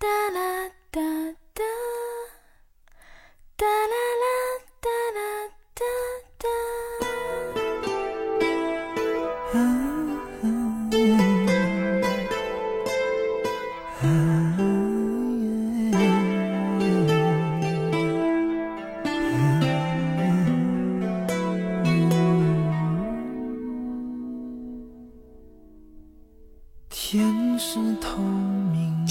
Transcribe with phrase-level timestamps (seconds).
[0.00, 1.72] da da da da.
[3.58, 4.05] Da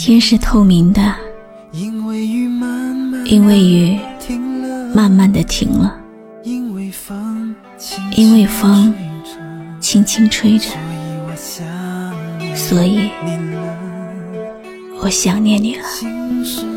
[0.06, 1.02] 天是透明的，
[1.72, 2.28] 因为
[3.60, 3.98] 雨
[4.94, 6.00] 慢慢的停了，
[6.44, 6.92] 因为
[8.46, 8.94] 风
[9.80, 10.70] 轻轻吹着，
[12.54, 13.10] 所以
[15.02, 16.75] 我想念你了。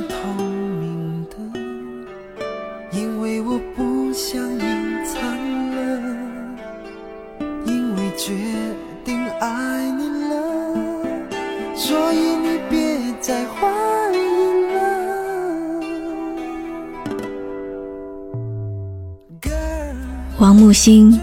[20.38, 21.18] 王木星，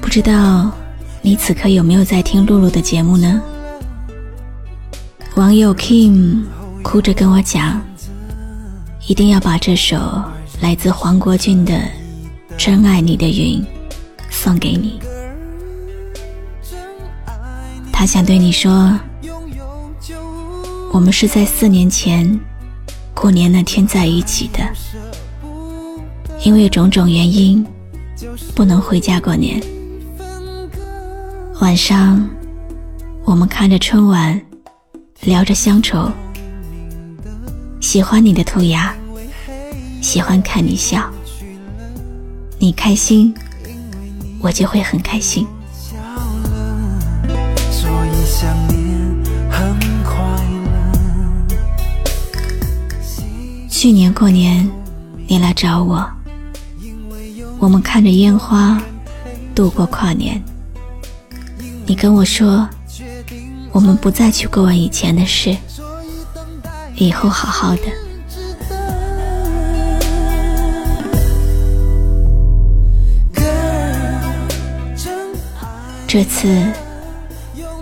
[0.00, 0.70] 不知道
[1.20, 3.42] 你此刻有没有在听露露的节目呢？
[5.36, 6.44] 网友 Kim
[6.82, 7.78] 哭着跟我讲，
[9.06, 9.98] 一定要把这首
[10.62, 11.74] 来自黄国俊的
[12.56, 13.62] 《真爱你的云》
[14.30, 14.98] 送给你。
[17.92, 18.98] 他想对你说，
[20.90, 22.40] 我们是在四年前
[23.12, 24.60] 过年那天在一起的，
[26.42, 27.62] 因为种种原因。
[28.54, 29.60] 不能回家过年。
[31.60, 32.28] 晚上，
[33.24, 34.40] 我们看着春晚，
[35.22, 36.10] 聊着乡愁。
[37.80, 38.94] 喜欢你的兔牙，
[40.00, 41.10] 喜欢看你笑。
[42.58, 43.34] 你开心，
[44.40, 45.46] 我就会很开心。
[53.68, 54.70] 去年过年，
[55.26, 56.19] 你来找我。
[57.60, 58.82] 我们看着烟花
[59.54, 60.42] 度过跨年，
[61.84, 62.66] 你跟我说，
[63.70, 65.54] 我们不再去过问以前的事，
[66.96, 67.82] 以后好好的。
[76.06, 76.48] 这次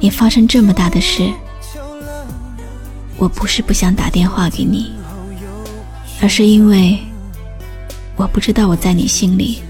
[0.00, 1.32] 你发生这么大的事，
[3.16, 4.92] 我不是不想打电话给你，
[6.20, 6.98] 而是因为
[8.16, 9.62] 我不知道我在你心里。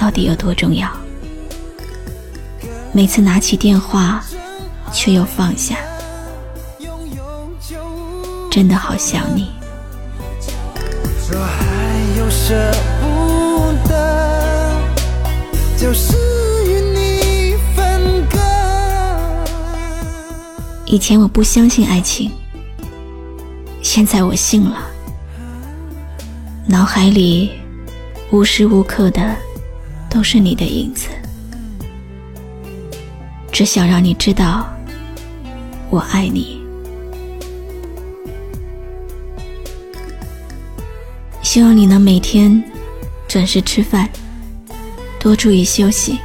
[0.00, 0.90] 到底有多重要？
[2.90, 4.24] 每次拿起电话，
[4.94, 5.76] 却又放下，
[8.50, 9.50] 真的好想你。
[20.86, 22.32] 以前我不相信爱情，
[23.82, 24.78] 现在我信了。
[26.66, 27.50] 脑海里
[28.30, 29.36] 无时无刻的。
[30.10, 31.08] 都是你的影子，
[33.52, 34.68] 只想让你知道，
[35.88, 36.60] 我爱你。
[41.42, 42.62] 希望你能每天
[43.28, 44.10] 准时吃饭，
[45.18, 46.18] 多注意休息，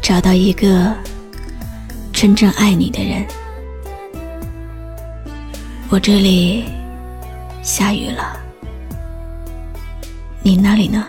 [0.00, 0.94] 找到一个
[2.12, 3.26] 真正爱你的人。
[5.88, 6.64] 我这里
[7.62, 8.38] 下雨了，
[10.42, 11.06] 你那里呢？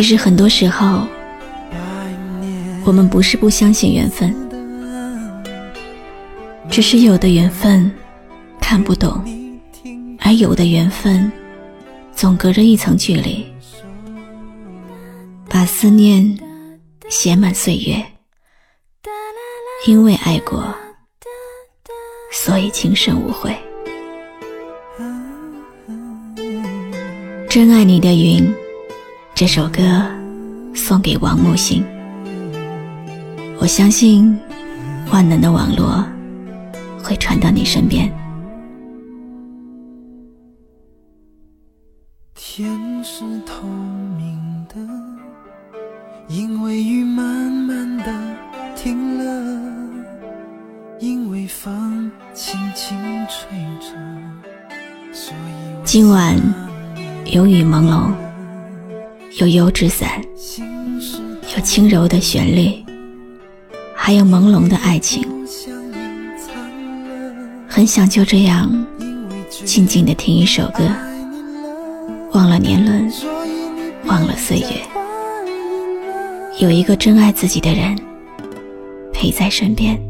[0.00, 1.06] 其实很多时候，
[2.86, 4.34] 我们不是不相信缘分，
[6.70, 7.92] 只是有的缘分
[8.58, 9.22] 看不懂，
[10.20, 11.30] 而有的缘分
[12.14, 13.44] 总隔着一层距离，
[15.50, 16.34] 把思念
[17.10, 18.02] 写满岁月。
[19.86, 20.74] 因为爱过，
[22.32, 23.54] 所以今生无悔。
[27.50, 28.50] 真爱你的云。
[29.40, 29.80] 这首歌
[30.74, 31.82] 送给王木星。
[33.58, 34.38] 我相信
[35.10, 36.04] 万能的网络
[37.02, 38.12] 会传到你身边。
[42.34, 42.68] 天
[43.02, 43.66] 是透
[44.18, 44.38] 明
[44.68, 44.76] 的，
[46.28, 48.12] 因为雨慢慢的
[48.76, 49.80] 停了，
[50.98, 52.94] 因为风轻轻
[53.26, 53.96] 吹着，
[55.14, 56.36] 所以今晚
[57.24, 58.12] 有雨朦胧，
[59.38, 60.20] 有油纸伞，
[61.56, 62.72] 有轻柔的旋律。
[63.94, 65.22] 还有朦胧的爱情，
[67.68, 68.68] 很想就这样
[69.64, 70.82] 静静的听一首歌，
[72.32, 73.08] 忘了年轮，
[74.06, 74.82] 忘了岁月，
[76.58, 77.96] 有一个真爱自己的人
[79.12, 80.09] 陪在身边。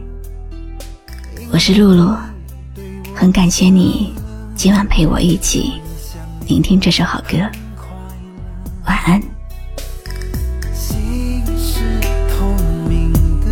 [1.53, 2.15] 我是露露，
[3.13, 4.13] 很感谢你
[4.55, 5.73] 今晚陪我一起
[6.47, 7.37] 聆听这首好歌，
[8.85, 9.21] 晚安。
[10.73, 11.81] 心是
[12.29, 12.45] 透
[12.87, 13.11] 明
[13.41, 13.47] 的，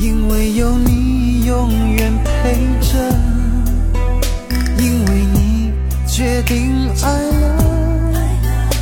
[0.00, 2.98] 因为有你永远陪着，
[4.78, 5.72] 因为你
[6.04, 7.64] 决定爱了，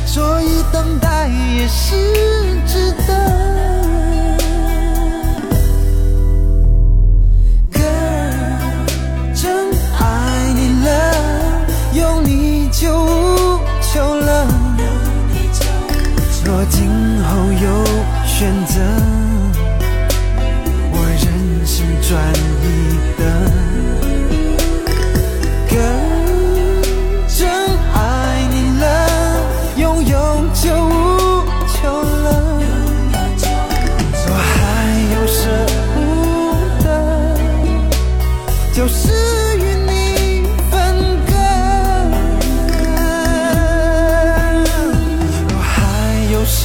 [0.07, 1.95] 所以等待也是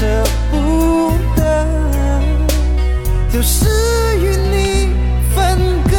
[0.03, 0.09] 舍
[0.51, 1.41] 不得，
[3.33, 3.69] 就是
[4.19, 4.91] 与你
[5.33, 5.95] 分隔，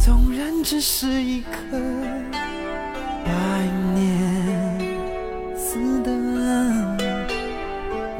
[0.00, 1.78] 纵然只是一刻，
[3.24, 3.30] 百
[3.94, 3.96] 年
[5.56, 6.10] 厮的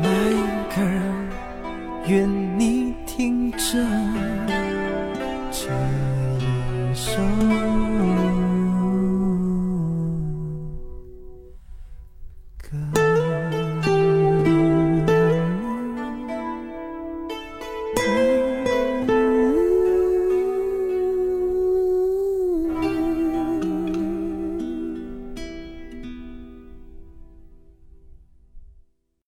[0.01, 0.37] My
[0.73, 1.27] girl，
[2.07, 2.76] 愿你。